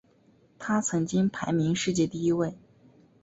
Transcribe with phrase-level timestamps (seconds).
[0.57, 2.57] 他曾经排名世界第一位。